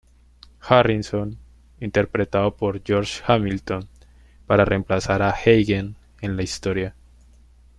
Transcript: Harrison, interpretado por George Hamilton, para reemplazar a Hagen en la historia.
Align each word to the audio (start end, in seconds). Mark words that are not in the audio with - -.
Harrison, 0.61 1.37
interpretado 1.79 2.57
por 2.57 2.81
George 2.83 3.21
Hamilton, 3.27 3.87
para 4.47 4.65
reemplazar 4.65 5.21
a 5.21 5.29
Hagen 5.29 5.95
en 6.21 6.35
la 6.35 6.41
historia. 6.41 6.95